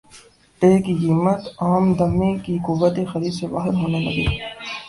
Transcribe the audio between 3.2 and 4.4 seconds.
سے باہر ہونے لگی